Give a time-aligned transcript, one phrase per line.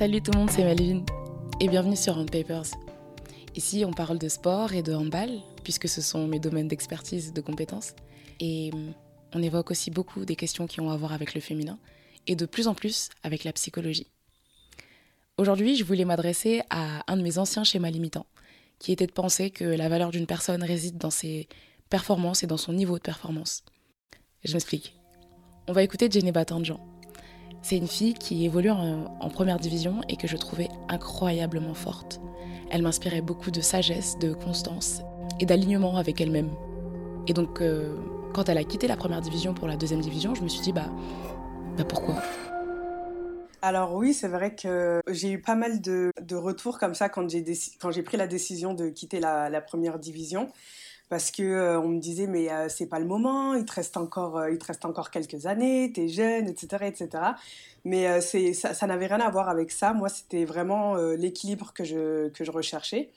[0.00, 1.04] Salut tout le monde, c'est Melvin
[1.60, 2.68] et bienvenue sur Hand Papers.
[3.54, 5.28] Ici, on parle de sport et de handball,
[5.62, 7.92] puisque ce sont mes domaines d'expertise et de compétences.
[8.40, 8.94] Et hum,
[9.34, 11.78] on évoque aussi beaucoup des questions qui ont à voir avec le féminin
[12.26, 14.06] et de plus en plus avec la psychologie.
[15.36, 18.26] Aujourd'hui, je voulais m'adresser à un de mes anciens schémas limitants,
[18.78, 21.46] qui était de penser que la valeur d'une personne réside dans ses
[21.90, 23.64] performances et dans son niveau de performance.
[24.44, 24.94] Je m'explique.
[25.68, 26.89] On va écouter Jeneba Tanjan.
[27.62, 32.20] C'est une fille qui évolue en, première division et que je trouvais incroyablement forte.
[32.70, 35.02] Elle m'inspirait beaucoup de sagesse, de constance
[35.40, 36.50] et d'alignement avec elle-même.
[37.26, 37.96] Et donc, euh,
[38.32, 40.72] quand elle a quitté la première division pour la deuxième division, je me suis dit,
[40.72, 40.88] bah,
[41.76, 42.16] bah pourquoi?
[43.62, 48.02] Alors oui, c'est vrai que j'ai eu pas mal de, retours comme ça quand j'ai
[48.02, 50.48] pris la décision de quitter la première division
[51.10, 53.96] parce que euh, on me disait mais euh, c'est pas le moment, il te reste
[53.96, 57.24] encore euh, il te reste encore quelques années, t'es jeune, etc., etc.
[57.84, 59.92] Mais euh, c'est ça, ça n'avait rien à voir avec ça.
[59.92, 63.10] Moi, c'était vraiment l'équilibre que je que je recherchais.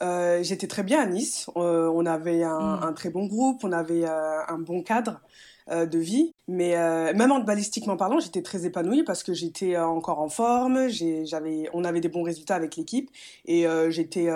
[0.00, 1.48] J'étais très bien à Nice.
[1.54, 2.82] on avait un, mm.
[2.82, 5.20] un, très bon groupe, on avait un bon cadre
[5.68, 6.32] de vie.
[6.50, 6.74] Mais
[7.12, 10.88] même en balistiquement parlant, j'étais très épanouie parce que j'étais encore en forme.
[10.88, 13.10] J'avais, on avait des bons résultats avec l'équipe
[13.44, 14.28] et j'étais,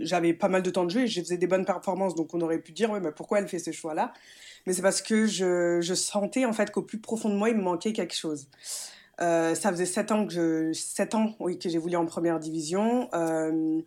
[0.00, 2.14] j'avais pas mal de temps de jeu et je faisais des bonnes performances.
[2.14, 4.14] Donc on aurait pu dire, ouais, mais pourquoi elle fait ce choix-là?
[4.66, 7.56] Mais c'est parce que je, je sentais en fait qu'au plus profond de moi, il
[7.56, 8.48] me manquait quelque chose.
[9.20, 13.08] Euh, ça faisait sept ans que je, sept ans, oui, que j'évoluais en première division.
[13.12, 13.80] Il euh,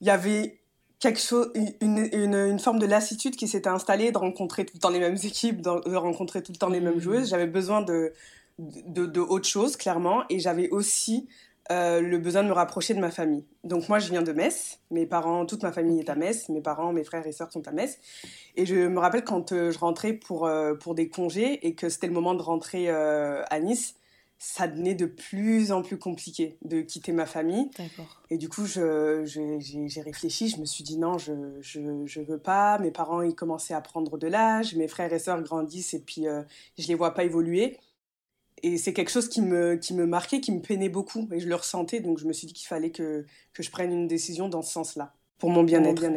[0.00, 0.57] y avait
[1.00, 4.80] quelque chose, une, une, une, forme de lassitude qui s'était installée de rencontrer tout le
[4.80, 7.00] temps les mêmes équipes, de, rencontrer tout le temps les mêmes mmh.
[7.00, 7.28] joueuses.
[7.30, 8.12] J'avais besoin de,
[8.58, 11.28] de, de, autre chose, clairement, et j'avais aussi
[11.70, 13.44] euh, le besoin de me rapprocher de ma famille.
[13.62, 14.80] Donc moi, je viens de Metz.
[14.90, 16.48] Mes parents, toute ma famille est à Metz.
[16.48, 17.98] Mes parents, mes frères et sœurs sont à Metz.
[18.56, 21.88] Et je me rappelle quand euh, je rentrais pour, euh, pour des congés et que
[21.88, 23.94] c'était le moment de rentrer à Nice,
[24.38, 27.70] ça devenait de plus en plus compliqué de quitter ma famille.
[28.30, 32.78] Et du coup, j'ai réfléchi, je me suis dit non, je, je, je, veux pas.
[32.78, 36.28] Mes parents, ils commençaient à prendre de l'âge, mes frères et sœurs grandissent et puis
[36.28, 36.42] euh,
[36.78, 37.78] je les vois pas évoluer.
[38.62, 41.48] Et c'est quelque chose qui me, qui me marquait, qui me peinait beaucoup et je
[41.48, 42.00] le ressentais.
[42.00, 44.72] Donc je me suis dit qu'il fallait que, que je prenne une décision dans ce
[44.72, 46.00] sens-là, pour mon bien-être.
[46.00, 46.14] Bien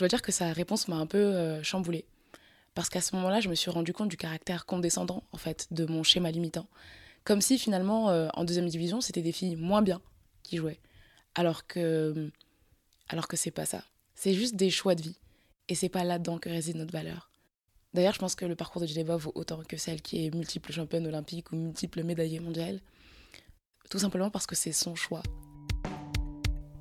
[0.00, 2.06] je dois dire que sa réponse m'a un peu euh, chamboulée.
[2.74, 5.84] Parce qu'à ce moment-là, je me suis rendu compte du caractère condescendant, en fait, de
[5.86, 6.68] mon schéma limitant.
[7.24, 10.00] Comme si finalement, euh, en deuxième division, c'était des filles moins bien
[10.42, 10.80] qui jouaient.
[11.34, 12.30] Alors que,
[13.08, 13.84] alors que c'est pas ça.
[14.14, 15.16] C'est juste des choix de vie.
[15.68, 17.30] Et c'est pas là-dedans que réside notre valeur.
[17.92, 20.72] D'ailleurs, je pense que le parcours de Geneva vaut autant que celle qui est multiple
[20.72, 22.80] championne olympique ou multiple médaillée mondiale.
[23.88, 25.22] Tout simplement parce que c'est son choix.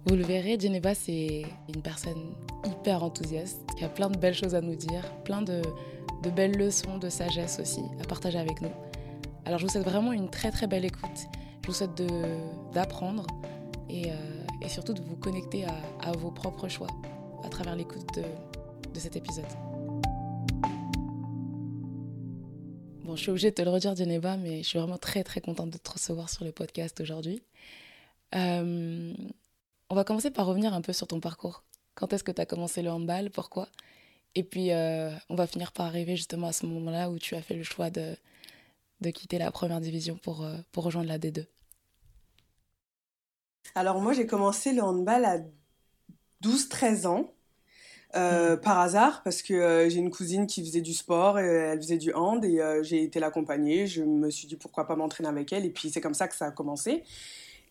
[0.05, 1.43] Vous le verrez, Geneva, c'est
[1.73, 2.33] une personne
[2.65, 5.61] hyper enthousiaste, qui a plein de belles choses à nous dire, plein de,
[6.35, 8.71] belles leçons de sagesse aussi à partager avec nous.
[9.45, 11.27] Alors je vous souhaite vraiment une très très belle écoute.
[11.63, 12.01] Je vous souhaite
[12.73, 13.27] d'apprendre
[13.89, 14.15] et, euh,
[14.61, 16.87] et, surtout de vous connecter à, à, vos propres choix
[17.43, 18.23] à travers l'écoute de,
[18.93, 19.45] de cet épisode.
[23.03, 25.41] Bon, je suis obligée de te le redire, Geneva, mais je suis vraiment très très
[25.41, 27.41] contente de te recevoir sur le podcast aujourd'hui.
[28.35, 29.13] Euh,
[29.89, 31.63] on va commencer par revenir un peu sur ton parcours.
[31.95, 33.29] Quand est-ce que tu as commencé le handball?
[33.31, 33.67] Pourquoi?
[34.35, 37.41] Et puis, euh, on va finir par arriver justement à ce moment-là où tu as
[37.41, 38.15] fait le choix de,
[39.01, 41.45] de quitter la première division pour, euh, pour rejoindre la D2.
[43.75, 45.37] Alors, moi, j'ai commencé le handball à
[46.43, 47.33] 12-13 ans.
[48.15, 48.61] Euh, mmh.
[48.61, 51.99] par hasard parce que euh, j'ai une cousine qui faisait du sport et elle faisait
[51.99, 55.63] du hand et j'ai été l'accompagner je me suis dit pourquoi pas m'entraîner avec elle
[55.63, 57.03] et puis c'est comme ça que ça a commencé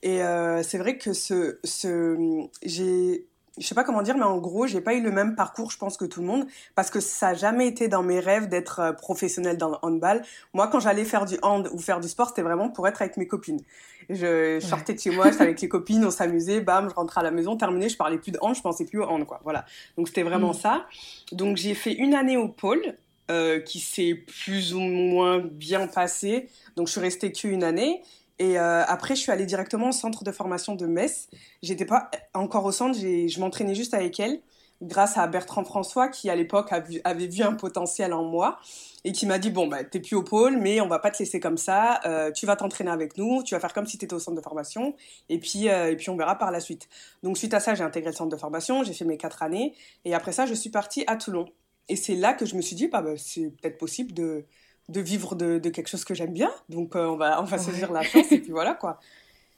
[0.02, 3.26] et euh, c'est vrai que ce, ce j'ai
[3.60, 5.78] je sais pas comment dire, mais en gros, j'ai pas eu le même parcours, je
[5.78, 8.78] pense, que tout le monde, parce que ça a jamais été dans mes rêves d'être
[8.80, 10.22] euh, professionnelle dans le handball.
[10.54, 13.16] Moi, quand j'allais faire du hand ou faire du sport, c'était vraiment pour être avec
[13.16, 13.60] mes copines.
[14.08, 17.20] Je, je sortais de chez moi, j'étais avec les copines, on s'amusait, bam, je rentrais
[17.20, 19.40] à la maison, terminé, je parlais plus de hand, je pensais plus au hand, quoi.
[19.42, 19.64] Voilà.
[19.96, 20.60] Donc c'était vraiment mmh.
[20.62, 20.86] ça.
[21.32, 22.96] Donc j'ai fait une année au pôle,
[23.30, 26.48] euh, qui s'est plus ou moins bien passée.
[26.76, 28.02] Donc je suis restée qu'une année.
[28.38, 31.28] Et euh, après, je suis allée directement au centre de formation de Metz.
[31.62, 34.40] J'étais pas encore au centre, je m'entraînais juste avec elle,
[34.80, 38.58] grâce à Bertrand François, qui à l'époque avait vu un potentiel en moi
[39.04, 41.18] et qui m'a dit bon bah t'es plus au pôle, mais on va pas te
[41.18, 42.00] laisser comme ça.
[42.04, 44.36] Euh, tu vas t'entraîner avec nous, tu vas faire comme si tu étais au centre
[44.36, 44.94] de formation,
[45.28, 46.88] et puis euh, et puis on verra par la suite.
[47.22, 49.74] Donc suite à ça, j'ai intégré le centre de formation, j'ai fait mes quatre années,
[50.04, 51.46] et après ça, je suis partie à Toulon.
[51.88, 54.44] Et c'est là que je me suis dit bah, bah c'est peut-être possible de
[54.88, 56.50] de vivre de, de, quelque chose que j'aime bien.
[56.68, 58.98] Donc, euh, on va, on va saisir la chance et puis voilà, quoi.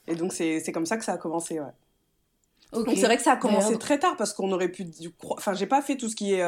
[0.07, 1.73] Et donc, c'est comme ça que ça a commencé, ouais.
[2.73, 4.87] Donc c'est vrai que ça a commencé très tard parce qu'on aurait pu.
[5.31, 6.45] Enfin, j'ai pas fait tout ce qui est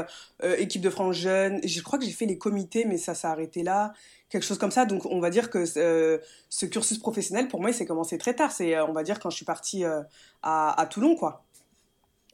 [0.57, 1.61] équipe de France jeune.
[1.65, 3.93] Je crois que j'ai fait les comités, mais ça s'est arrêté là
[4.33, 4.87] quelque chose comme ça.
[4.87, 8.51] Donc, on va dire que ce cursus professionnel, pour moi, il s'est commencé très tard.
[8.51, 10.07] C'est, on va dire, quand je suis partie à,
[10.43, 11.45] à, Toulon, quoi.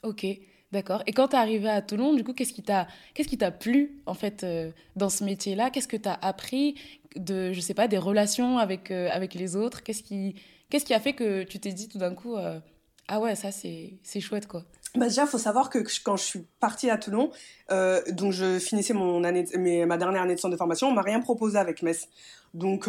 [0.04, 0.24] Ok.
[0.70, 1.02] D'accord.
[1.06, 4.44] Et quand tu es arrivé à Toulon, du coup, qu'est-ce qui t'a plu en fait
[4.44, 5.70] euh, dans ce métier-là?
[5.70, 6.74] Qu'est-ce que tu as appris
[7.16, 9.82] de je sais pas des relations avec euh, avec les autres?
[9.82, 10.34] Qu'est-ce qui
[10.70, 12.60] qui a fait que tu t'es dit tout d'un coup euh,
[13.08, 14.64] ah ouais, ça c'est c'est chouette quoi?
[14.94, 17.30] Bah déjà, faut savoir que quand je suis partie à Toulon,
[17.68, 21.02] donc je finissais mon année, mes, ma dernière année de centre de formation, on m'a
[21.02, 22.08] rien proposé avec Metz.
[22.54, 22.88] Donc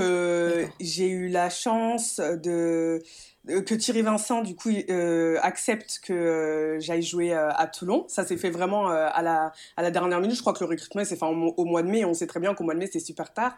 [0.79, 3.01] j'ai eu la chance de
[3.49, 8.05] euh, que Thierry Vincent du coup euh, accepte que euh, j'aille jouer à Toulon.
[8.07, 10.35] Ça s'est fait vraiment à la à la dernière minute.
[10.35, 12.05] Je crois que le recrutement s'est fait au mois de mai.
[12.05, 13.55] On sait très bien qu'au mois de mai c'est super tard.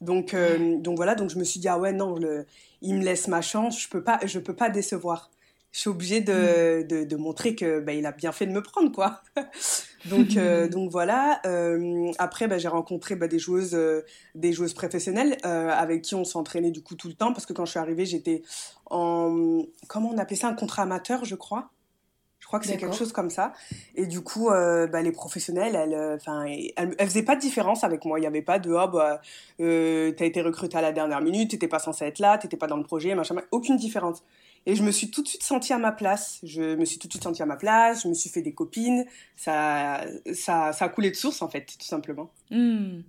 [0.00, 0.34] Donc
[0.80, 1.14] donc voilà.
[1.14, 2.46] Donc je me suis dit ah ouais non le,
[2.82, 3.80] il me laisse ma chance.
[3.80, 5.30] Je peux pas je peux pas décevoir
[5.72, 6.86] je suis obligée de, mm.
[6.86, 9.22] de, de, montrer que bah, il a bien fait de me prendre quoi.
[10.06, 11.40] Donc euh, donc voilà.
[11.46, 14.04] Euh, après bah, j'ai rencontré bah, des joueuses euh,
[14.34, 17.32] des joueuses professionnelles avec qui on s'entraînait du coup tout le temps.
[17.32, 18.42] Parce que quand je suis arrivée j'étais
[18.86, 20.48] en comment on appelait ça?
[20.48, 21.70] Un contrat amateur je crois.
[22.40, 23.52] Je crois que c'est quelque chose comme ça.
[23.94, 28.04] Et du coup bah, les professionnels elles enfin elles, elles, faisaient pas de différence avec
[28.04, 28.18] moi.
[28.18, 29.20] Il y avait pas de oh bah
[29.58, 32.76] t'as été recrutée à la dernière minute t'étais pas censée être là t'étais pas dans
[32.76, 33.36] le projet machin.
[33.52, 34.24] Aucune différence
[34.66, 36.38] et je me suis tout de suite sentie à ma place.
[36.42, 38.02] Je me suis tout de suite sentie à ma place.
[38.02, 39.04] Je me suis fait des copines.
[39.36, 42.30] Ça, ça, ça a coulé de source, en fait, tout simplement.
[42.50, 43.00] Mmh.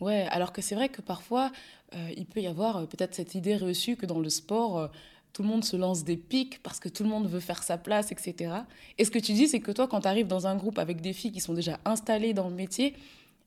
[0.00, 1.50] Ouais, alors que c'est vrai que parfois,
[1.94, 4.88] euh, il peut y avoir euh, peut-être cette idée reçue que dans le sport, euh,
[5.32, 7.76] tout le monde se lance des pics parce que tout le monde veut faire sa
[7.76, 8.54] place, etc.
[8.98, 11.00] Et ce que tu dis, c'est que toi, quand tu arrives dans un groupe avec
[11.00, 12.94] des filles qui sont déjà installées dans le métier,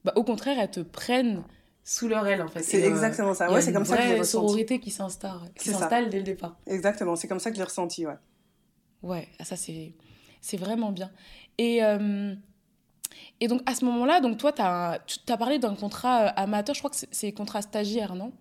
[0.03, 1.43] bah, au contraire, elles te prennent
[1.83, 2.63] sous leur aile en fait.
[2.63, 3.51] C'est exactement ça.
[3.51, 4.31] Ouais, c'est comme ça que j'ai ressenti.
[4.31, 6.57] sororité qui s'installe, qui s'installe dès le départ.
[6.65, 8.17] Exactement, c'est comme ça que j'ai ressenti, ouais.
[9.01, 9.93] Ouais, ah, ça c'est
[10.39, 11.11] c'est vraiment bien.
[11.57, 12.33] Et euh,
[13.41, 16.73] et donc à ce moment-là, donc toi tu as, as parlé d'un contrat euh, amateur,
[16.73, 18.31] je crois que c'est contrat stagiaire, non?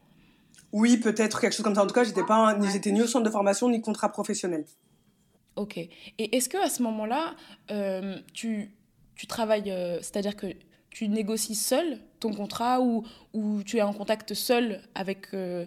[0.70, 1.82] Oui, peut-être quelque chose comme ça.
[1.82, 4.64] En tout cas, j'étais pas ni j'étais ni au centre de formation ni contrat professionnel.
[5.56, 5.76] OK.
[5.76, 7.34] Et est-ce que à ce moment-là,
[7.72, 8.70] euh, tu
[9.16, 10.46] tu travailles c'est-à-dire que
[10.90, 15.66] tu négocies seul ton contrat ou, ou tu es en contact seul avec euh,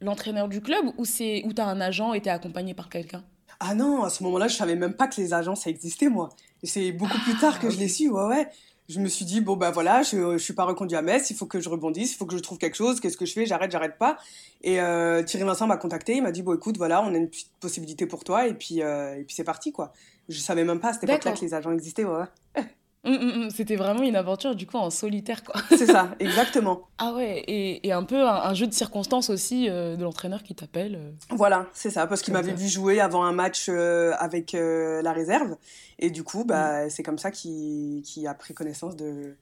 [0.00, 2.88] l'entraîneur du club ou c'est où tu as un agent et tu es accompagné par
[2.88, 3.24] quelqu'un?
[3.60, 6.28] Ah non, à ce moment-là, je savais même pas que les agents ça existait moi.
[6.62, 8.08] Et c'est beaucoup plus tard que je l'ai su.
[8.08, 8.48] Ouais ouais.
[8.88, 11.36] Je me suis dit bon ben voilà, je, je suis pas reconduit à Metz, il
[11.36, 13.44] faut que je rebondisse, il faut que je trouve quelque chose, qu'est-ce que je fais
[13.44, 14.16] J'arrête, j'arrête pas.
[14.62, 17.28] Et euh, Thierry Vincent m'a contacté, il m'a dit bon écoute voilà, on a une
[17.28, 19.92] petite possibilité pour toi et puis euh, et puis c'est parti quoi.
[20.30, 22.24] Je savais même pas à cette époque-là que les agents existaient ouais.
[22.56, 22.64] ouais.
[23.08, 23.50] Hum, hum, hum.
[23.50, 25.60] C'était vraiment une aventure du coup en solitaire quoi.
[25.70, 26.82] C'est ça, exactement.
[26.98, 30.54] ah ouais, et, et un peu un, jeu de circonstances aussi euh, de l'entraîneur qui
[30.54, 30.96] t'appelle.
[30.96, 31.10] Euh.
[31.30, 35.56] Voilà, c'est ça, parce qu'il m'avait vu jouer avant un match euh, avec la réserve,
[35.98, 39.34] et du coup, bah, c'est comme ça qu'il a pris connaissance de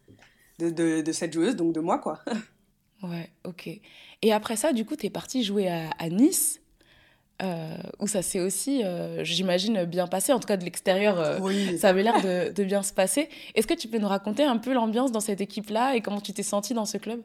[0.59, 2.21] de, de, de, cette joueuse, donc de moi quoi.
[3.03, 3.69] ouais, ok.
[4.23, 6.61] Et après ça, du coup, t'es parti jouer à, à Nice.
[7.43, 10.33] Euh, où ça s'est aussi, euh, j'imagine, bien passé.
[10.33, 13.29] En tout cas, de l'extérieur, euh, ça avait l'air de, de, bien se passer.
[13.55, 16.33] Est-ce que tu peux nous raconter un peu l'ambiance dans cette équipe-là et comment tu
[16.33, 17.21] t'es sentie dans ce club?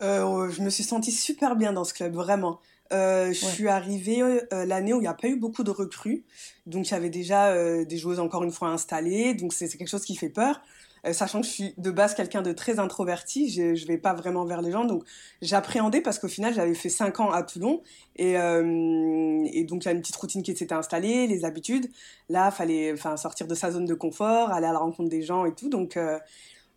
[0.00, 2.60] Je me suis sentie super bien dans ce club, vraiment.
[2.92, 6.24] Je suis arrivée l'année où il n'y a pas eu beaucoup de recrues.
[6.66, 9.34] Donc, il y avait déjà des joueuses encore une fois installées.
[9.34, 10.60] Donc, c'est quelque chose qui fait peur.
[11.06, 14.14] Euh, sachant que je suis de base quelqu'un de très introverti, je, je vais pas
[14.14, 15.04] vraiment vers les gens, donc
[15.40, 17.82] j'appréhendais parce qu'au final j'avais fait 5 ans à Toulon
[18.16, 21.90] et, euh, et donc il y a une petite routine qui s'était installée, les habitudes.
[22.28, 25.44] Là, fallait enfin sortir de sa zone de confort, aller à la rencontre des gens
[25.44, 26.18] et tout, donc euh,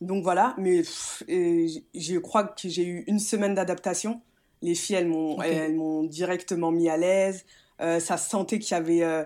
[0.02, 0.56] donc voilà.
[0.58, 0.84] Mais
[1.28, 4.22] je crois que j'ai eu une semaine d'adaptation.
[4.62, 7.46] Les filles, elles m'ont elles, m'ont directement mis à l'aise.
[7.80, 9.26] ça sentait qu'il y avait,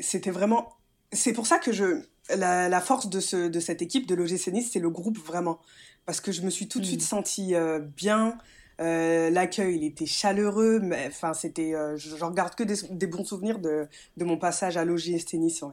[0.00, 0.68] c'était vraiment.
[1.12, 4.70] C'est pour ça que je la, force de, ce, de cette équipe de l'OGC Nice,
[4.72, 5.58] c'est le groupe vraiment.
[6.06, 7.04] Parce que je me suis tout de suite mm.
[7.04, 8.38] sentie euh, bien.
[8.80, 10.80] Euh, l'accueil, il était chaleureux.
[10.80, 13.86] Mais enfin, c'était, euh, je, regarde que des, bons souvenirs de,
[14.16, 15.64] de, mon passage à l'OGC Nice.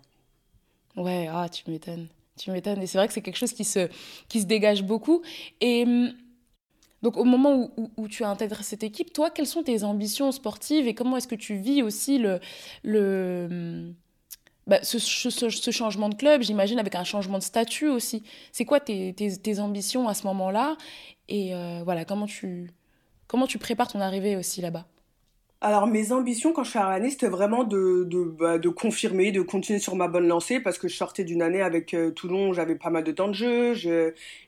[0.95, 2.07] Ouais, ah, tu m'étonnes.
[2.37, 2.81] Tu m'étonnes.
[2.81, 3.89] Et c'est vrai que c'est quelque chose qui se,
[4.27, 5.21] qui se dégage beaucoup.
[5.61, 5.83] Et.
[5.83, 6.13] Hum,
[7.01, 10.33] donc au moment où, où, où, tu intègres cette équipe, toi, quelles sont tes ambitions
[10.33, 12.41] sportives et comment est-ce que tu vis aussi le,
[12.83, 13.95] le, hum,
[14.69, 18.23] bah, ce, changement de club, j'imagine, avec un changement de statut aussi.
[18.51, 20.77] C'est quoi tes, ambitions à ce moment-là?
[21.27, 22.69] Et euh, voilà, comment tu,
[23.27, 24.85] comment tu prépares ton arrivée aussi là-bas?
[25.61, 28.07] Alors mes ambitions quand je suis arrivée c'était vraiment de,
[28.39, 31.61] bah, de, confirmer, de continuer sur ma bonne lancée parce que je sortais d'une année
[31.61, 33.73] avec euh, Toulon, j'avais pas mal de temps de jeu,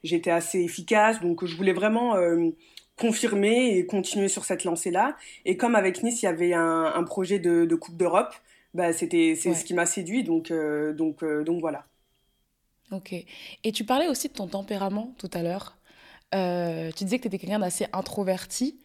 [0.05, 2.51] j'étais assez efficace, donc je voulais vraiment euh,
[2.97, 5.17] confirmer et continuer sur cette lancée-là.
[5.43, 8.33] Et comme avec Nice, il y avait un, projet de Coupe d'Europe,
[8.73, 11.85] bah, c'était c'est ce qui m'a séduit, donc, donc, donc voilà.
[12.91, 13.13] Ok.
[13.63, 15.77] Et tu parlais aussi de ton tempérament tout à l'heure.
[16.31, 18.79] tu disais que tu étais quelqu'un d'assez introverti.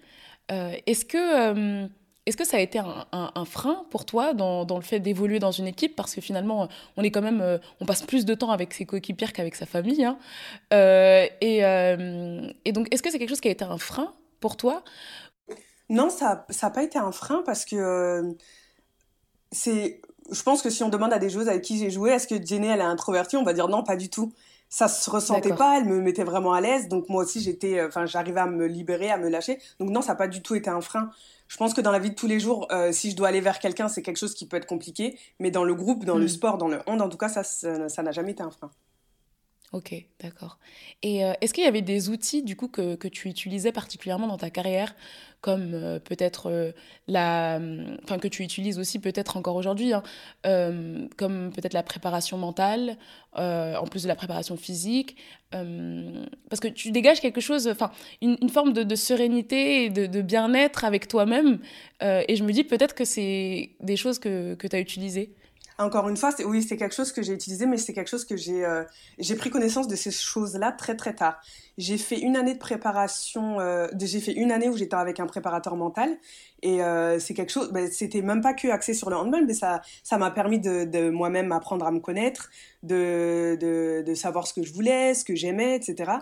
[0.48, 1.88] Est-ce que
[2.26, 5.68] est-ce que ça a été un, frein pour toi dans, le fait d'évoluer dans une
[5.68, 5.94] équipe?
[5.94, 8.84] Parce que finalement, on est quand même, euh, on passe plus de temps avec ses
[8.84, 10.04] coéquipiers qu'avec sa famille.
[10.04, 10.18] Hein.
[10.74, 14.56] Euh, euh, et, donc, est-ce que c'est quelque chose qui a été un frein pour
[14.56, 14.82] toi?
[15.88, 18.36] Non, ça n'a pas été un frein parce que
[19.52, 20.00] c'est.
[20.30, 22.34] Je pense que si on demande à des joueuses avec qui j'ai joué, est-ce que
[22.44, 24.32] Jenny elle est introvertie On va dire non, pas du tout
[24.68, 28.04] ça se ressentait pas, elle me mettait vraiment à l'aise, donc moi aussi j'étais, enfin
[28.04, 30.68] j'arrivais à me libérer, à me lâcher, donc non ça n'a pas du tout été
[30.68, 31.08] un frein
[31.48, 33.40] je pense que dans la vie de tous les jours, euh, si je dois aller
[33.40, 35.18] vers quelqu'un, c'est quelque chose qui peut être compliqué.
[35.38, 36.28] Mais dans le groupe, dans le hmm.
[36.28, 38.70] sport, dans le hand, en tout cas, ça, ça n'a jamais été un frein.
[39.76, 40.58] Ok, d'accord.
[41.02, 44.38] Et euh, est-ce qu'il y avait des outils du coup que, tu utilisais particulièrement dans
[44.38, 44.94] ta carrière,
[45.42, 46.72] comme euh, peut-être euh,
[47.08, 47.60] la,
[48.02, 50.02] enfin que tu utilises aussi peut-être encore aujourd'hui, hein,
[51.18, 52.96] comme peut-être la préparation mentale,
[53.34, 55.18] en plus de la préparation physique,
[55.50, 57.90] parce que tu dégages quelque chose, enfin
[58.22, 61.58] une, forme de, sérénité et de, de bien-être avec toi-même,
[62.00, 65.34] et je me dis peut-être que c'est des choses que, que tu as utilisées.
[65.78, 68.34] Encore une fois, oui, c'est quelque chose que j'ai utilisé, mais c'est quelque chose que
[68.34, 68.82] j'ai euh,
[69.18, 71.38] j'ai pris connaissance de ces choses-là très très tard.
[71.76, 75.26] J'ai fait une année de préparation, euh, j'ai fait une année où j'étais avec un
[75.26, 76.16] préparateur mental,
[76.62, 79.52] et euh, c'est quelque chose, ben, c'était même pas que axé sur le handball, mais
[79.52, 82.48] ça ça m'a permis de, de moi-même apprendre à me connaître,
[82.82, 86.12] de, de, de, savoir ce que je voulais, ce que j'aimais, etc.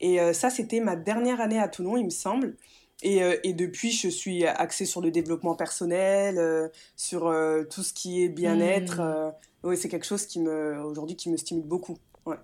[0.00, 2.56] Et ça, c'était ma dernière année à Toulon, il me semble.
[3.02, 7.82] Et, euh, et, depuis, je suis axée sur le développement personnel, euh, sur euh, tout
[7.82, 9.00] ce qui est bien-être.
[9.00, 9.32] Mmh.
[9.64, 11.98] oui, c'est quelque chose qui me, aujourd'hui, qui me stimule beaucoup.
[12.24, 12.36] Ouais.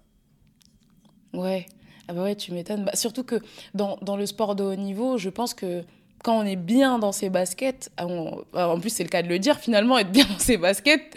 [1.32, 1.66] Ouais.
[2.08, 2.84] Ah bah ouais, tu m'étonnes.
[2.84, 3.36] Bah, surtout que
[3.74, 5.84] dans, dans, le sport de haut niveau, je pense que
[6.24, 8.06] quand on est bien dans ses baskets, ah,
[8.52, 11.14] bah, en plus c'est le cas de le dire, finalement, être bien dans ses baskets,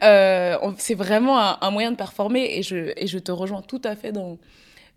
[0.00, 3.94] c'est vraiment un, un, moyen de performer et je, et je te rejoins tout à
[3.94, 4.38] fait dans,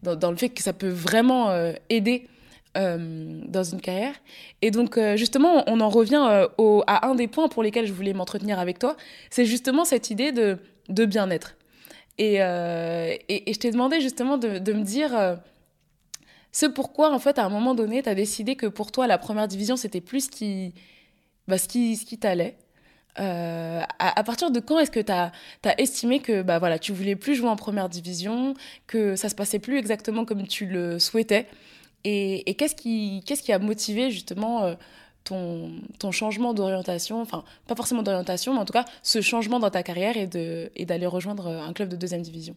[0.01, 1.53] dans, dans le fait que ça peut vraiment
[1.89, 2.27] aider
[2.75, 4.15] euh, dans une carrière.
[4.63, 7.93] Et donc, euh, justement, on en revient euh, à un des points pour lesquels je
[7.93, 8.97] voulais m'entretenir avec toi.
[9.29, 10.57] C'est justement cette idée de,
[10.89, 11.55] de bien-être.
[12.17, 15.37] Et, et, je t'ai demandé justement de, me dire
[16.51, 19.19] ce pourquoi, en fait, à un moment donné, tu as décidé que pour toi, la
[19.19, 20.73] première division, c'était plus qui,
[21.47, 22.57] bah, ce qui, ce qui t'allait.
[23.17, 25.31] à, partir de quand est-ce que tu as,
[25.63, 28.55] as, estimé que bah, voilà, tu voulais plus jouer en première division,
[28.87, 31.47] que ça se passait plus exactement comme tu le souhaitais?
[32.03, 34.75] Et, qu'est-ce qui, a motivé justement euh,
[35.23, 39.83] ton, changement d'orientation, enfin pas forcément d'orientation, mais en tout cas ce changement dans ta
[39.83, 40.27] carrière et,
[40.85, 42.55] d'aller rejoindre un club de deuxième division?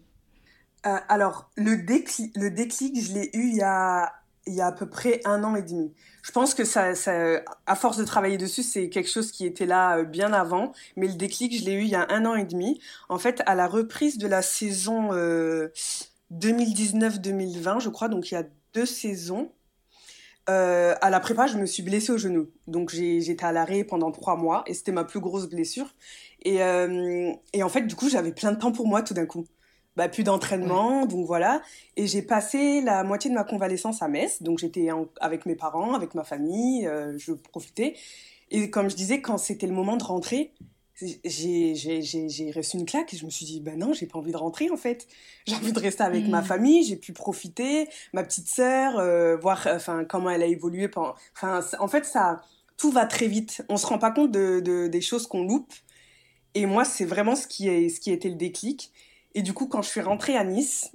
[0.86, 4.12] Euh, Alors le déclic, le déclic, je l'ai eu il y, a,
[4.46, 5.92] il y a à peu près un an et demi.
[6.22, 6.92] Je pense que ça,
[7.66, 11.06] à force de travailler dessus, c'est quelque chose qui était là euh, bien avant, mais
[11.06, 12.80] le déclic, je l'ai eu il y a un an et demi.
[13.08, 15.12] En fait, à la reprise de la saison
[16.32, 18.42] 2019-2020, je crois, donc il y a
[18.76, 19.50] deux saisons.
[20.48, 22.50] Euh, à la prépa, je me suis blessée au genou.
[22.68, 25.94] Donc j'étais à l'arrêt pendant trois mois et c'était ma plus grosse blessure.
[26.42, 29.26] Et, euh, et en fait, du coup, j'avais plein de temps pour moi tout d'un
[29.26, 29.46] coup.
[29.96, 31.62] Bah, plus d'entraînement, donc voilà.
[31.96, 34.42] Et j'ai passé la moitié de ma convalescence à Metz.
[34.42, 34.88] Donc j'étais
[35.20, 37.94] avec mes parents, avec ma famille, euh, je profitais.
[38.50, 40.52] Et comme je disais, quand c'était le moment de rentrer,
[41.02, 44.36] j'ai reçu une claque et je me suis dit, ben non, j'ai pas envie de
[44.36, 45.06] rentrer en fait.
[45.46, 46.44] J'ai envie de rester avec ma mm.
[46.44, 50.90] famille, j'ai pu profiter, ma petite sœur, euh, voir enfin comment elle a évolué.
[50.92, 52.40] Enfin, en fait, ça,
[52.76, 53.62] tout va très vite.
[53.68, 55.72] On se rend pas compte de, de des choses qu'on loupe.
[56.54, 58.90] Et moi, c'est vraiment ce qui, est, ce qui a été le déclic.
[59.34, 60.90] Et du coup, quand je suis rentrée à Nice,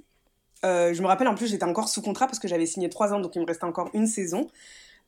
[0.64, 3.12] euh, je me rappelle en plus, j'étais encore sous contrat parce que j'avais signé trois
[3.12, 4.48] ans, donc il me restait encore une saison.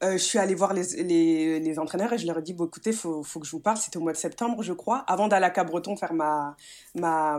[0.02, 2.66] Euh, je suis allée voir les, les, les, entraîneurs et je leur ai dit bon,
[2.66, 3.76] écoutez, il faut, faut, que je vous parle.
[3.76, 6.56] C'était au mois de septembre, je crois, avant d'aller à Cabreton faire ma.
[6.94, 7.38] ma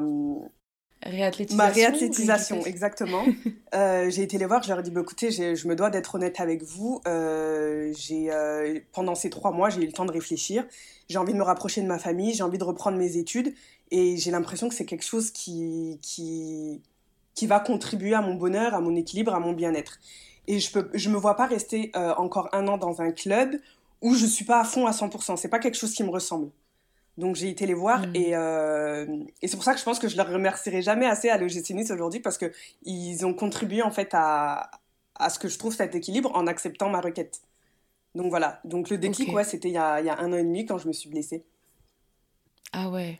[1.03, 1.57] Réathlétisation.
[1.57, 3.23] Ma réathlétisation, exactement.
[3.75, 6.15] euh, j'ai été les voir, je leur ai dit, bah, écoutez, je me dois d'être
[6.15, 6.99] honnête avec vous.
[7.07, 10.65] Euh, j'ai, euh, pendant ces trois mois, j'ai eu le temps de réfléchir.
[11.07, 13.53] J'ai envie de me rapprocher de ma famille, j'ai envie de reprendre mes études.
[13.91, 16.81] Et j'ai l'impression que c'est quelque chose qui, qui,
[17.35, 19.99] qui va contribuer à mon bonheur, à mon équilibre, à mon bien-être.
[20.47, 23.55] Et je peux, je me vois pas rester euh, encore un an dans un club
[24.01, 25.37] où je suis pas à fond à 100%.
[25.37, 26.49] C'est pas quelque chose qui me ressemble.
[27.17, 28.15] Donc j'ai été les voir mm.
[28.15, 29.05] et, euh,
[29.41, 31.69] et c'est pour ça que je pense que je leur remercierai jamais assez à l'OGC
[31.71, 32.51] Nice aujourd'hui parce que
[32.83, 34.69] ils ont contribué en fait à,
[35.15, 37.41] à ce que je trouve cet équilibre en acceptant ma requête.
[38.15, 38.59] Donc voilà.
[38.63, 40.65] Donc le déclic, ouais, c'était il y a, il y a un an et demi
[40.65, 41.43] quand je me suis blessée.
[42.71, 43.17] Ah ouais.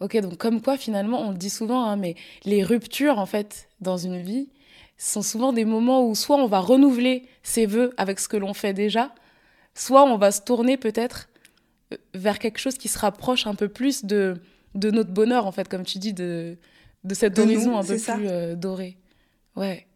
[0.00, 3.68] Ok, donc comme quoi finalement, on le dit souvent, hein, mais les ruptures en fait
[3.80, 4.48] dans une vie,
[4.98, 8.52] sont souvent des moments où soit on va renouveler ses voeux avec ce que l'on
[8.52, 9.14] fait déjà,
[9.74, 11.28] soit on va se tourner peut-être
[12.14, 14.40] vers quelque chose qui se rapproche un peu plus de,
[14.74, 16.58] de notre bonheur, en fait, comme tu dis, de,
[17.04, 18.98] de cet horizon un peu plus euh, doré.
[19.56, 19.86] Ouais.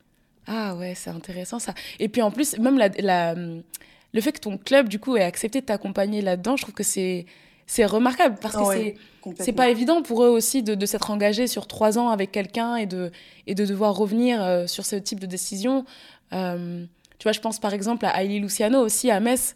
[0.47, 1.75] Ah ouais, c'est intéressant ça.
[1.99, 5.23] Et puis en plus, même la, la, le fait que ton club, du coup, ait
[5.23, 7.26] accepté de t'accompagner là-dedans, je trouve que c'est
[7.66, 8.97] c'est remarquable parce que c'est
[9.38, 12.76] c'est pas évident pour eux aussi de, de s'être engagés sur trois ans avec quelqu'un
[12.76, 13.12] et de
[13.47, 15.85] et de devoir revenir euh, sur ce type de décision.
[16.33, 16.85] Euh,
[17.19, 19.54] tu vois, je pense par exemple à Hailey Luciano aussi à Metz,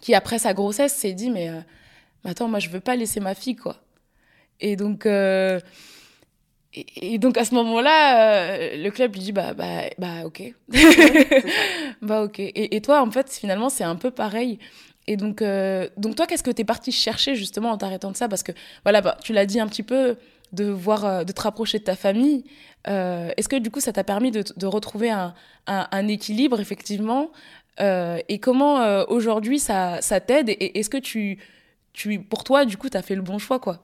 [0.00, 1.50] qui après sa grossesse s'est dit mais,
[2.24, 3.76] mais, attends, moi je veux pas laisser ma fille quoi.
[4.60, 5.06] Et donc
[6.74, 10.54] et, donc à ce moment-là, euh, le club lui dit bah bah bah ok,
[12.02, 12.40] bah ok.
[12.40, 14.58] Et, et, toi en fait finalement c'est un peu pareil.
[15.06, 18.16] Et donc euh, donc toi qu'est-ce que tu es parti chercher justement en t'arrêtant de
[18.16, 18.28] ça?
[18.28, 18.52] Parce que
[18.84, 20.16] voilà bah, tu l'as dit un petit peu
[20.52, 22.44] de voir euh, de te rapprocher de ta famille.
[22.84, 25.34] Est-ce que du coup ça t'a permis de, de retrouver un,
[25.66, 27.30] un, un, équilibre effectivement?
[27.78, 30.48] Et comment aujourd'hui ça ça t'aide?
[30.48, 31.38] Et est-ce que tu
[31.92, 33.82] tu pour toi du coup tu as fait le bon choix quoi?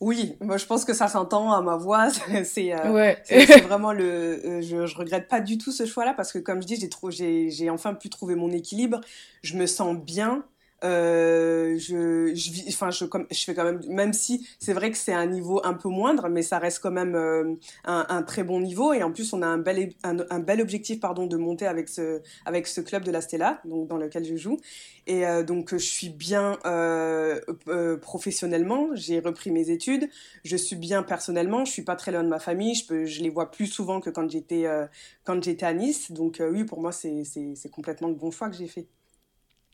[0.00, 2.10] Oui, moi je pense que ça s'entend à ma voix.
[2.44, 3.14] C'est euh,
[3.66, 4.04] vraiment le.
[4.04, 7.50] Euh, je, je regrette pas du tout ce choix-là parce que comme je dis, j'ai
[7.50, 9.00] j'ai enfin pu trouver mon équilibre.
[9.42, 10.44] Je me sens bien
[10.84, 15.26] euh, je, enfin, je, je fais quand même, même si c'est vrai que c'est un
[15.26, 17.54] niveau un peu moindre, mais ça reste quand même euh,
[17.84, 18.92] un, très bon niveau.
[18.92, 22.20] Et en plus, on a un bel, un, bel objectif pardon, de monter avec ce,
[22.44, 24.58] avec ce club de la Stella, donc, dans lequel je joue.
[25.06, 26.58] Et euh, donc, je suis bien
[28.02, 30.08] professionnellement, j'ai repris mes études,
[30.44, 33.50] je suis bien personnellement, je suis pas très loin de ma famille, je, les vois
[33.50, 34.66] plus souvent que quand j'étais
[35.24, 36.12] quand j'étais à Nice.
[36.12, 38.86] Donc, oui, pour moi, c'est complètement le bon choix que j'ai fait.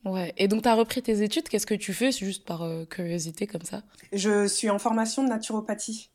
[0.05, 0.33] Ouais.
[0.37, 1.49] Et donc, tu repris tes études.
[1.49, 3.83] Qu'est-ce que tu fais, juste par euh, curiosité comme ça?
[4.13, 6.12] Je suis en formation de naturopathie.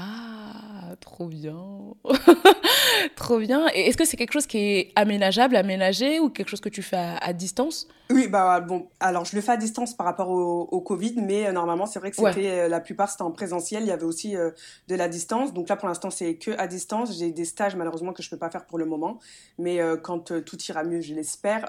[0.00, 1.56] Ah, trop bien.
[3.16, 3.66] trop bien.
[3.74, 6.82] Et est-ce que c'est quelque chose qui est aménageable, aménagé ou quelque chose que tu
[6.82, 7.88] fais à, distance?
[8.08, 11.52] Oui, bah bon, alors je le fais à distance par rapport au, Covid, mais euh,
[11.52, 14.36] normalement, c'est vrai que c'était euh, la plupart c'était en présentiel, il y avait aussi
[14.36, 14.52] euh,
[14.86, 15.52] de la distance.
[15.52, 17.18] Donc là pour l'instant, c'est que à distance.
[17.18, 19.18] J'ai des stages malheureusement que je peux pas faire pour le moment,
[19.58, 21.68] mais quand tout ira mieux, je l'espère,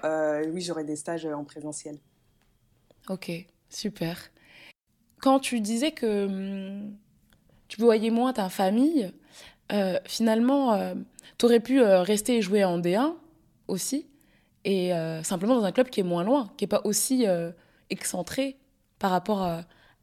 [0.53, 1.97] oui, j'aurai des stages en présentiel.
[3.09, 3.31] OK,
[3.69, 4.29] super.
[5.19, 6.95] Quand tu disais que hum,
[7.69, 9.13] tu voyais moins ta famille,
[9.71, 10.95] euh, finalement, euh,
[11.37, 13.13] tu aurais pu euh, rester et jouer en D1
[13.67, 14.07] aussi,
[14.65, 17.25] et euh, simplement dans un club qui est moins loin, qui n'est pas aussi
[17.89, 18.57] excentré
[18.97, 19.47] par rapport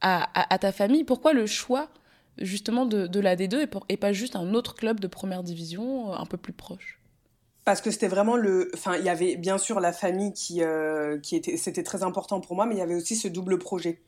[0.01, 1.03] à, ta famille.
[1.03, 1.89] Pourquoi le choix
[2.37, 6.25] justement de, la D2 et, et pas juste un autre club de première division un
[6.25, 6.99] peu plus proche?
[7.65, 10.61] Parce que c'était vraiment le enfin il y avait bien sûr la famille qui
[11.21, 13.99] qui était c'était très important pour moi mais il y avait aussi ce double projet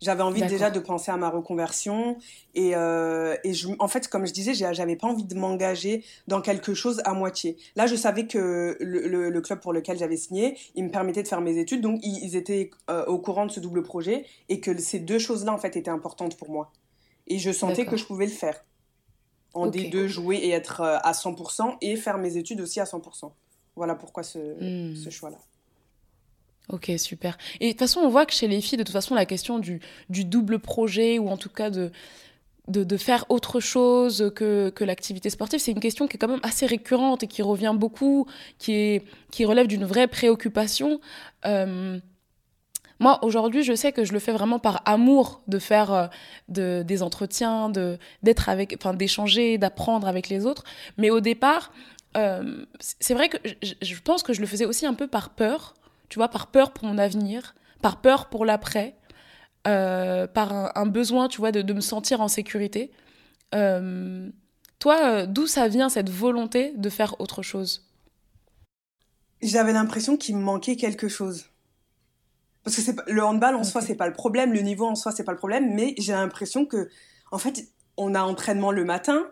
[0.00, 2.16] j'avais envie déjà de penser à ma reconversion
[2.54, 6.40] et, euh, et je, en fait, comme je disais, j'avais pas envie de m'engager dans
[6.40, 7.56] quelque chose à moitié.
[7.76, 11.22] Là, je savais que le, le, le club pour lequel j'avais signé, il me permettait
[11.22, 14.24] de faire mes études, donc ils, ils étaient euh, au courant de ce double projet
[14.48, 16.72] et que ces deux choses-là en fait étaient importantes pour moi.
[17.26, 18.64] Et je sentais que je pouvais le faire
[19.52, 19.82] en okay.
[19.82, 23.30] des deux jouer et être euh, à 100% et faire mes études aussi à 100%.
[23.76, 24.96] Voilà pourquoi ce, mmh.
[24.96, 25.38] ce choix-là.
[26.72, 27.36] Ok, super.
[27.58, 29.58] Et de toute façon, on voit que chez les filles, de toute façon, la question
[29.58, 31.90] du, double projet, ou en tout cas de,
[32.68, 36.40] de, faire autre chose que, que l'activité sportive, c'est une question qui est quand même
[36.44, 38.26] assez récurrente et qui revient beaucoup,
[38.58, 41.00] qui, est, qui relève d'une vraie préoccupation.
[41.44, 41.98] Euh,
[43.00, 46.06] moi, aujourd'hui, je sais que je le fais vraiment par amour de faire euh,
[46.48, 50.62] de, des entretiens, de, d'échanger, d'apprendre avec les autres.
[50.98, 51.72] Mais au départ,
[52.16, 53.38] euh, c'est vrai que
[53.82, 55.74] je pense que je le faisais aussi un peu par peur
[56.10, 58.96] tu vois, par peur pour mon avenir, par peur pour l'après,
[59.66, 62.90] euh, par un, un, besoin, tu vois, de, de, me sentir en sécurité.
[63.54, 64.28] Euh,
[64.78, 67.88] toi, euh, d'où ça vient cette volonté de faire autre chose?
[69.40, 71.46] J'avais l'impression qu'il me manquait quelque chose.
[72.64, 73.68] Parce que le handball en okay.
[73.68, 76.12] soi, c'est pas le problème, le niveau en soi, c'est pas le problème, mais j'ai
[76.12, 76.90] l'impression que,
[77.30, 79.30] en fait, on a entraînement le matin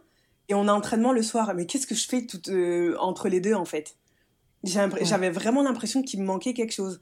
[0.48, 1.52] et on a entraînement le soir.
[1.54, 3.97] Mais qu'est-ce que je fais tout, euh, entre les deux, en fait?
[4.64, 5.30] J'avais ouais.
[5.30, 7.00] vraiment l'impression qu'il me manquait quelque chose.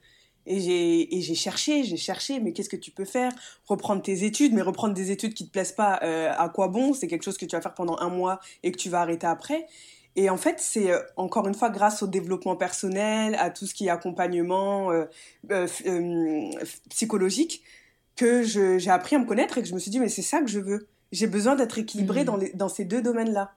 [0.48, 3.32] Et j'ai cherché, j'ai cherché, mais qu'est-ce que tu peux faire?
[3.66, 6.94] Reprendre tes études, mais reprendre des études qui te plaisent pas, euh, à quoi bon?
[6.94, 9.26] C'est quelque chose que tu vas faire pendant un mois et que tu vas arrêter
[9.26, 9.66] après.
[10.14, 13.74] Et en fait, c'est euh, encore une fois grâce au développement personnel, à tout ce
[13.74, 15.66] qui est accompagnement euh,
[16.90, 17.62] psychologique,
[18.14, 20.40] que j'ai appris à me connaître et que je me suis dit, mais c'est ça
[20.40, 20.86] que je veux.
[21.10, 22.26] J'ai besoin d'être équilibrée mmh.
[22.26, 23.52] dans, les, dans ces deux domaines-là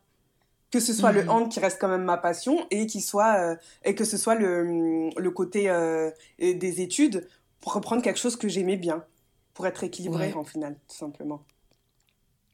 [0.72, 1.16] que ce soit mmh.
[1.16, 4.18] le hand qui reste quand même ma passion et qui soit euh, et que ce
[4.18, 7.28] soit le, le côté euh, des études
[7.60, 9.04] pour reprendre quelque chose que j'aimais bien
[9.54, 10.36] pour être équilibré ouais.
[10.36, 11.44] en final tout simplement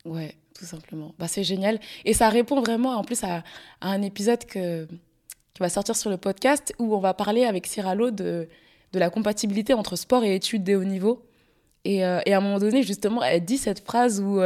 [0.06, 3.44] ouais tout simplement bah c'est génial et ça répond vraiment en plus à,
[3.82, 7.68] à, un épisode que qui va sortir sur le podcast où on va parler avec
[7.68, 8.48] Cyralo de
[8.94, 11.22] de la compatibilité entre sport et études des hauts niveaux.
[11.84, 14.42] Et, et, à un moment donné, justement, elle dit cette phrase où,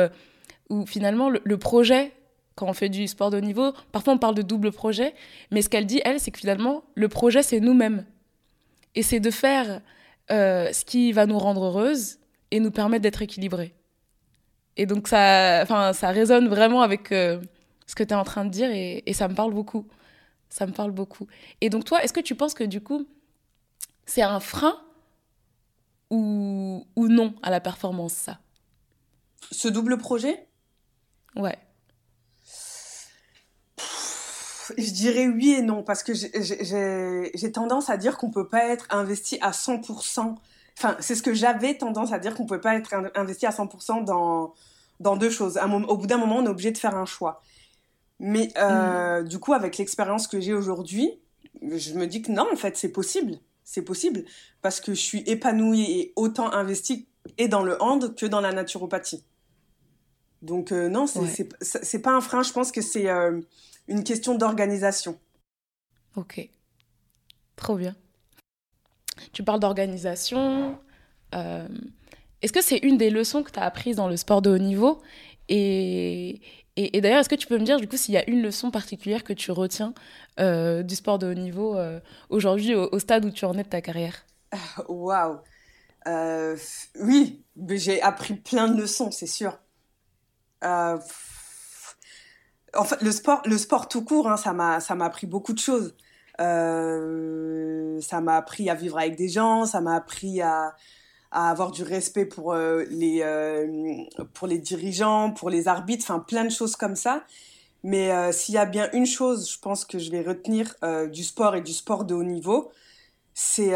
[0.69, 2.11] où finalement le, projet,
[2.59, 5.13] quand on fait du sport de haut niveau, parfois on parle de double projet,
[5.49, 8.03] mais ce qu'elle dit, elle, c'est que finalement, le projet, c'est nous-mêmes.
[8.95, 9.81] Et c'est de faire
[10.29, 12.17] ce qui va nous rendre heureuses
[12.51, 13.73] et nous permettre d'être équilibrés.
[14.75, 17.41] Et donc, ça, ça résonne vraiment avec euh,
[17.87, 19.87] ce que tu es en train de dire et, et, ça me parle beaucoup.
[20.49, 21.27] Ça me parle beaucoup.
[21.61, 23.07] Et donc, toi, est-ce que tu penses que du coup,
[24.05, 24.77] c'est un frein
[26.09, 28.39] ou, ou non à la performance, ça?
[29.51, 30.45] Ce double projet?
[31.35, 31.57] Ouais.
[34.77, 38.65] Je dirais oui et non, parce que j'ai tendance à dire qu'on ne peut pas
[38.65, 40.35] être investi à 100%
[40.79, 43.49] Enfin, c'est ce que j'avais tendance à dire qu'on ne pouvait pas être investi à
[43.49, 44.53] 100% dans,
[45.01, 45.59] dans deux choses.
[45.89, 47.41] au bout d'un moment, on est obligé de faire un choix.
[48.21, 49.27] Mais euh, mm.
[49.27, 51.19] du coup, avec l'expérience que j'ai aujourd'hui,
[51.61, 53.39] je me dis que non, en fait, c'est possible.
[53.65, 54.23] C'est possible
[54.61, 58.53] parce que je suis épanouie et autant investie et dans le hand que dans la
[58.53, 59.23] naturopathie.
[60.41, 61.19] Donc euh, non, c'est
[61.61, 62.01] ouais.
[62.01, 62.43] pas un frein.
[62.43, 63.39] Je pense que c'est euh,
[63.87, 65.19] une question d'organisation.
[66.15, 66.49] Ok.
[67.55, 67.95] Trop bien.
[69.33, 70.79] Tu parles d'organisation.
[71.35, 71.67] Euh,
[72.41, 74.57] est-ce que c'est une des leçons que tu as apprises dans le sport de haut
[74.57, 75.01] niveau?
[75.49, 76.41] Et,
[76.77, 78.71] et, d'ailleurs, est-ce que tu peux me dire, du coup, s'il y a une leçon
[78.71, 79.93] particulière que tu retiens
[80.37, 81.77] du sport de haut niveau
[82.29, 84.25] aujourd'hui, au, stade où tu en es de ta carrière?
[84.87, 85.39] Waouh
[87.01, 89.57] Oui, j'ai appris plein de leçons, c'est sûr.
[90.61, 90.99] En
[92.83, 95.95] fait, le sport, le sport tout court, hein, ça m'a appris beaucoup de choses.
[96.39, 100.75] Euh, ça m'a appris à vivre avec des gens, ça m'a appris à,
[101.31, 106.19] à, avoir du respect pour, euh, les, euh, pour les dirigeants, pour les arbitres, enfin
[106.19, 107.23] plein de choses comme ça.
[107.83, 110.75] Mais s'il y a bien une chose, je pense que je vais retenir
[111.13, 112.71] du sport et du sport de haut niveau,
[113.33, 113.71] c'est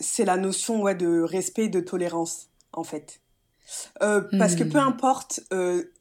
[0.00, 3.20] c'est la notion ouais, de respect et de tolérance, en fait.
[4.00, 4.88] Parce que peu hmm.
[4.88, 5.40] importe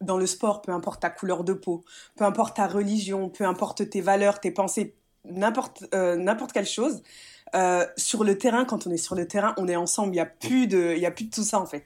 [0.02, 1.84] dans le sport, peu importe ta couleur de peau,
[2.16, 4.96] peu importe ta religion, peu importe tes valeurs, tes pensées,
[5.30, 7.04] n'importe euh, n'importe quelle chose.
[7.56, 10.14] Euh, sur le terrain, quand on est sur le terrain, on est ensemble.
[10.14, 11.84] Il y a plus de, il y a plus de tout ça en fait.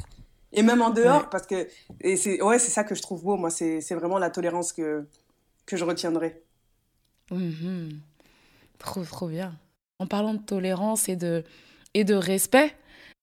[0.54, 1.68] Et même en dehors, parce que
[2.02, 3.38] et c'est ouais, c'est ça que je trouve beau.
[3.38, 5.06] Moi, c'est vraiment la tolérance que
[5.66, 6.42] que je retiendrai.
[7.30, 8.00] Mhm.
[8.80, 9.54] Trop trop bien.
[10.00, 11.44] En parlant de tolérance et de
[11.94, 12.76] et de respect,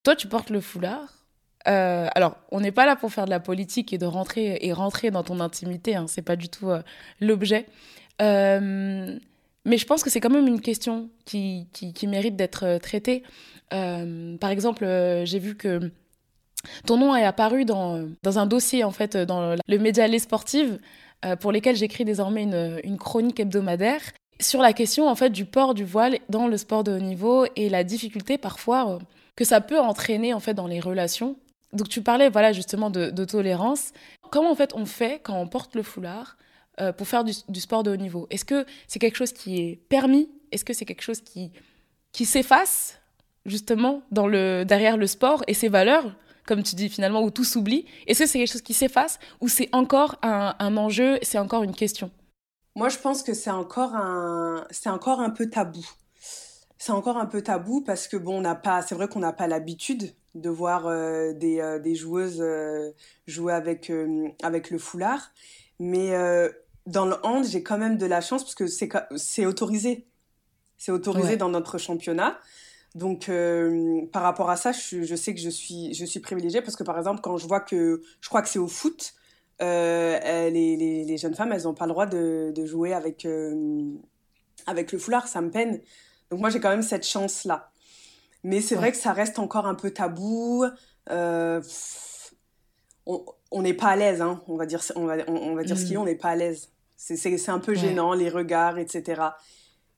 [0.03, 1.18] toi, tu portes le foulard?
[1.67, 4.73] Euh, alors, on n'est pas là pour faire de la politique et de rentrer et
[4.73, 5.95] rentrer dans ton intimité.
[5.95, 6.69] Hein, c'est pas du tout
[7.19, 7.65] l'objet.
[8.21, 9.19] Euh,
[9.65, 13.23] mais je pense que c'est quand même une question qui, qui, mérite d'être euh, traitée.
[13.73, 15.91] Euh, par exemple, euh, j'ai vu que
[16.85, 20.79] ton nom est apparu dans, dans un dossier, en fait, dans le média Les Sportives,
[21.41, 24.01] pour lesquels j'écris désormais une, une, chronique hebdomadaire
[24.41, 27.45] sur la question, en fait, du port du voile dans le sport de haut niveau
[27.55, 28.99] et la difficulté parfois
[29.35, 31.35] que ça peut entraîner, en fait, dans les relations.
[31.73, 33.91] Donc, tu parlais, voilà, justement, de, tolérance.
[34.31, 36.37] Comment, en fait, on fait quand on porte le foulard
[36.79, 38.27] euh, pour faire du, sport de haut niveau?
[38.29, 40.29] Est-ce que c'est quelque chose qui est permis?
[40.51, 41.51] Est-ce que c'est quelque chose qui,
[42.11, 42.99] qui s'efface
[43.45, 46.11] justement dans le, derrière le sport et ses valeurs
[46.49, 47.85] comme tu dis finalement, où tout s'oublie?
[48.07, 51.75] Est-ce que c'est quelque chose qui s'efface ou c'est encore un, enjeu, c'est encore une
[51.75, 52.09] question?
[52.75, 55.85] Moi, je pense que c'est encore un, c'est encore un peu tabou.
[56.79, 59.33] C'est encore un peu tabou parce que bon, on n'a pas, c'est vrai qu'on n'a
[59.33, 62.43] pas l'habitude de voir euh, des, euh, des, joueuses
[63.27, 63.91] jouer avec,
[64.41, 65.31] avec le foulard.
[65.79, 66.11] Mais
[66.87, 70.07] dans le hand, j'ai quand même de la chance parce que c'est autorisé.
[70.77, 72.39] C'est autorisé dans notre championnat.
[72.95, 76.61] Donc, euh, par rapport à ça, je, je, sais que je suis, je suis privilégiée
[76.61, 79.13] parce que, par exemple, quand je vois que, je crois que c'est au foot,
[79.61, 83.25] euh, les, les, les, jeunes femmes, elles n'ont pas le droit de, de jouer avec,
[83.25, 83.91] euh,
[84.65, 85.81] avec le foulard, ça me peine.
[86.31, 87.71] Donc, moi, j'ai quand même cette chance-là.
[88.43, 90.65] Mais c'est vrai que ça reste encore un peu tabou.
[91.07, 91.61] on
[93.53, 95.93] n'est pas à l'aise, hein, on va dire, on va, on, va dire ce qu'il
[95.93, 96.01] est, mm.
[96.01, 96.69] on n'est pas à l'aise.
[96.95, 99.21] C'est un peu gênant, les regards, etc.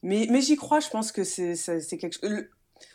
[0.03, 2.45] Mais, mais j'y crois, je pense que c'est quelque chose.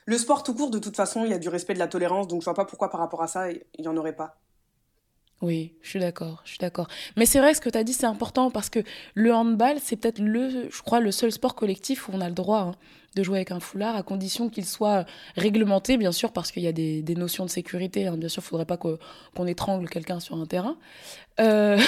[0.06, 2.26] Le, sport tout court, de toute façon, il y a du respect, de la tolérance,
[2.26, 4.38] donc je vois pas pourquoi par rapport à ça, il n'y en aurait pas.
[5.42, 6.88] Oui, je suis d'accord, je suis d'accord.
[7.16, 8.80] Mais c'est vrai, ce que tu as dit, c'est important parce que
[9.14, 12.34] le handball, c'est peut-être le, je crois, le seul sport collectif où on a le
[12.34, 12.74] droit hein,
[13.16, 15.04] de jouer avec un foulard, à condition qu'il soit
[15.36, 18.06] réglementé, bien sûr, parce qu'il y a des, notions de sécurité.
[18.06, 18.16] Hein.
[18.16, 20.78] Bien sûr, il ne faudrait pas qu'on étrangle quelqu'un sur un terrain.
[21.38, 21.78] Euh...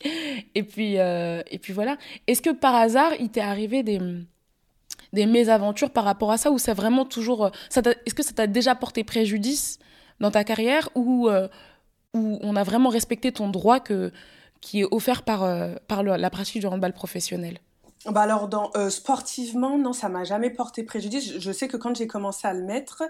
[0.54, 1.98] et, puis, euh, et puis voilà.
[2.26, 4.00] Est-ce que par hasard, il t'est arrivé des,
[5.12, 7.46] des mésaventures par rapport à ça Ou c'est vraiment toujours.
[7.46, 7.50] Euh,
[8.06, 9.78] est-ce que ça t'a déjà porté préjudice
[10.20, 11.28] dans ta carrière Ou
[12.14, 14.12] où on a vraiment respecté ton droit que,
[14.60, 15.48] qui est offert par,
[15.88, 17.58] par la pratique du handball professionnel.
[18.10, 21.38] Bah alors euh, sportivement non ça m'a jamais porté préjudice.
[21.38, 23.04] Je, sais que quand j'ai commencé à le mettre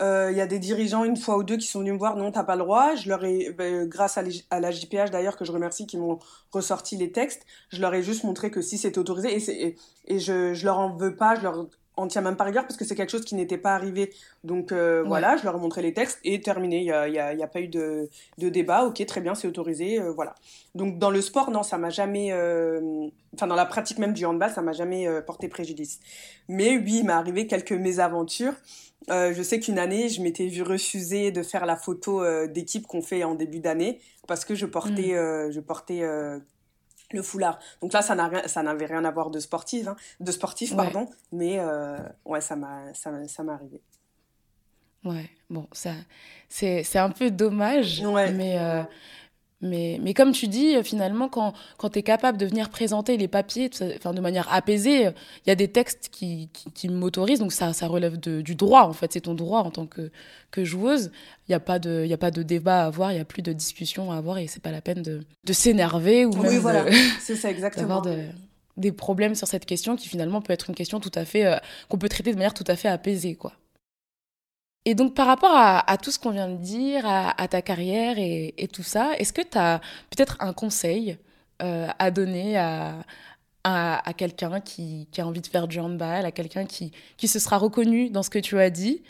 [0.00, 2.16] euh, il y a des dirigeants une fois ou deux qui sont venus me voir
[2.16, 2.94] non t'as pas le droit.
[2.94, 4.22] Je leur ai bah, grâce à,
[4.60, 6.18] la JPH d'ailleurs que je remercie qui m'ont
[6.50, 10.18] ressorti les textes je leur ai juste montré que si c'est autorisé et, et, et
[10.18, 11.66] je, je leur en veux pas je leur
[11.98, 14.12] on tient même pas rigueur parce que c'est quelque chose qui n'était pas arrivé.
[14.44, 16.78] Donc euh, voilà, je leur ai montré les textes et terminé.
[16.78, 18.08] Il n'y a, y a, y a, pas eu de,
[18.38, 18.84] de, débat.
[18.84, 20.00] Ok, très bien, c'est autorisé.
[20.00, 20.34] Euh, voilà.
[20.74, 22.32] Donc dans le sport, non, ça m'a jamais.
[22.32, 25.98] Euh, enfin, dans la pratique même du handball, ça m'a jamais porté préjudice.
[26.48, 28.54] Mais oui, il m'est arrivé quelques mésaventures.
[29.08, 33.24] je sais qu'une année, je m'étais vu refuser de faire la photo d'équipe qu'on fait
[33.24, 35.50] en début d'année parce que je portais, mm.
[35.50, 36.02] je portais
[37.12, 37.58] le foulard.
[37.80, 41.98] Donc là, ça n'avait rien à voir de sportif, hein, de sportif, pardon, mais euh,
[42.24, 43.80] ouais, ça m'a, ça, ça m'est arrivé.
[45.04, 45.92] Ouais, bon, ça,
[46.48, 48.02] c'est, c'est un peu dommage,
[48.34, 48.82] mais euh,
[49.60, 53.16] mais, mais comme tu dis, euh, finalement, quand, quand tu es capable de venir présenter
[53.16, 57.40] les papiers enfin, de manière apaisée, il y a des textes qui, qui, qui m'autorisent,
[57.40, 60.10] donc ça, ça relève de, du droit, en fait, c'est ton droit en tant que,
[60.52, 61.10] que joueuse.
[61.48, 63.24] Il n'y a, pas de, y a pas de débat à avoir, il n'y a
[63.24, 66.58] plus de discussion à avoir, et c'est pas la peine de, de s'énerver ou oui,
[66.58, 66.84] voilà.
[67.20, 68.00] c'est ça, exactement.
[68.00, 68.32] d'avoir
[68.76, 71.56] des problèmes sur cette question qui finalement peut être une question tout à fait, euh,
[71.88, 73.52] qu'on peut traiter de manière tout à fait apaisée, quoi.
[74.84, 78.68] Et donc, par rapport à, tout ce qu'on vient de dire, à, ta carrière et,
[78.72, 81.18] tout ça, est-ce que tu as peut-être un conseil
[81.62, 83.04] euh, à donner à,
[83.64, 87.58] à, quelqu'un qui, a envie de faire du handball, à quelqu'un qui, qui se sera
[87.58, 89.02] reconnu dans ce que tu as dit?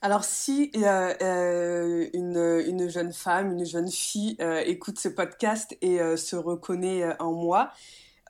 [0.00, 5.98] Alors, si euh, une, une, jeune femme, une jeune fille euh, écoute ce podcast et
[6.16, 7.70] se reconnaît en moi,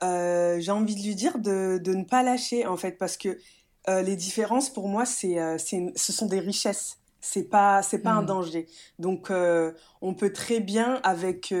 [0.01, 3.39] j'ai envie de lui dire de, de, ne pas lâcher, en fait, parce que
[3.87, 6.97] euh, les différences, pour moi, c'est, euh, ce sont des richesses.
[7.21, 8.27] C'est pas, c'est pas un mm.
[8.27, 8.67] danger.
[8.97, 11.53] Donc, euh, on peut très bien, avec,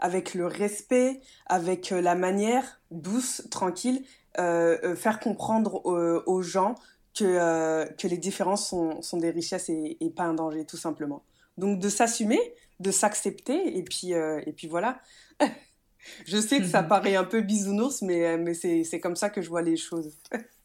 [0.00, 4.04] avec le respect, avec la manière douce, tranquille,
[4.36, 6.74] faire comprendre aux, gens
[7.16, 11.22] que, que les différences sont, sont des richesses et, et, pas un danger, tout simplement.
[11.56, 12.40] Donc, de s'assumer,
[12.80, 15.00] de s'accepter, et puis, et puis voilà.
[16.26, 19.48] Je sais que ça paraît un peu bisounours, mais, mais c'est comme ça que je
[19.48, 20.16] vois les choses.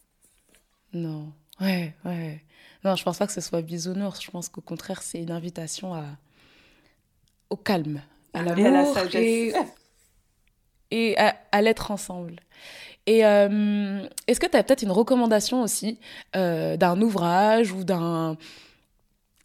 [0.94, 2.42] Non, ouais, ouais.
[2.84, 4.22] Non, je pense pas que ce soit bisounours.
[4.22, 6.06] Je pense qu'au contraire, c'est une invitation à...
[7.50, 8.02] au calme,
[8.34, 9.54] à l'amour et,
[10.92, 12.36] et à, l'être ensemble.
[13.06, 16.00] Et euh, est-ce que tu as peut-être une recommandation aussi
[16.36, 18.38] euh, d'un ouvrage ou d'un,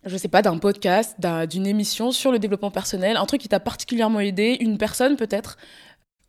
[0.05, 1.17] je sais pas, d'un podcast,
[1.49, 5.57] d'une émission sur le développement personnel, un truc qui t'a particulièrement aidé, une personne peut-être?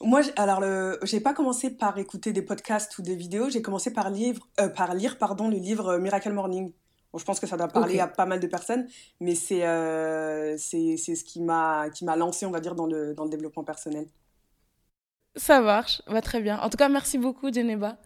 [0.02, 3.92] Moi, alors, le, j'ai pas commencé par écouter des podcasts ou des vidéos, j'ai commencé
[3.92, 6.72] par, livre, euh, par lire pardon, le livre euh, Miracle Morning.
[7.12, 8.88] Bon, je pense que ça doit parler à pas mal de personnes,
[9.20, 13.14] mais c'est, euh, c'est, ce qui m'a, qui m'a lancé, on va dire, dans le,
[13.14, 14.08] dans le développement personnel.
[15.36, 16.60] Ça marche, va très bien.
[16.60, 17.98] En tout cas, merci beaucoup, Djeneba,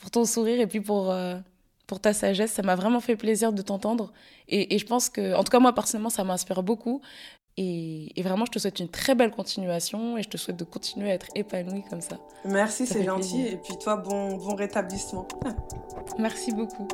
[0.00, 1.14] pour ton sourire et puis pour,
[1.86, 2.52] pour ta sagesse.
[2.52, 4.12] Ça m'a vraiment fait plaisir de t'entendre.
[4.48, 7.02] Et, et, je pense que, en tout cas, moi, personnellement, ça m'inspire beaucoup.
[7.56, 11.08] Et, vraiment, je te souhaite une très belle continuation et je te souhaite de continuer
[11.10, 12.16] à être épanouie comme ça.
[12.44, 13.46] Merci, c'est gentil.
[13.46, 15.28] Et puis toi, bon, bon rétablissement.
[16.18, 16.88] Merci beaucoup.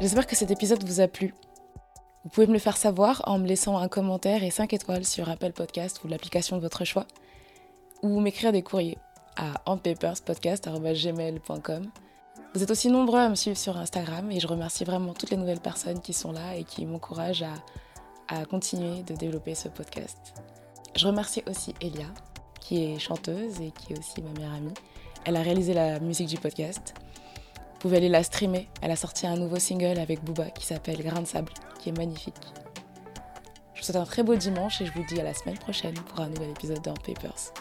[0.00, 1.32] J'espère que cet épisode vous a plu.
[2.24, 5.30] Vous pouvez me le faire savoir en me laissant un commentaire et 5 étoiles sur
[5.30, 7.06] Apple Podcast ou l'application de votre choix,
[8.02, 8.98] ou m'écrire des courriers
[9.36, 11.90] à onpaperspodcast.gmail.com
[12.52, 15.36] vous êtes aussi nombreux à me suivre sur Instagram et je remercie vraiment toutes les
[15.36, 17.44] nouvelles personnes qui sont là et qui m'encouragent
[18.28, 20.34] à, continuer de développer ce podcast.
[20.96, 22.06] Je remercie aussi Elia,
[22.60, 24.74] qui est chanteuse et qui est aussi ma meilleure amie.
[25.24, 26.94] Elle a réalisé la musique du podcast.
[26.96, 28.68] Vous pouvez aller la streamer.
[28.82, 31.96] Elle a sorti un nouveau single avec Booba qui s'appelle Grain de sable, qui est
[31.98, 32.34] magnifique.
[33.74, 35.94] Je vous souhaite un très beau dimanche et je vous dis à la semaine prochaine
[35.94, 37.52] pour un nouvel épisode de Papers.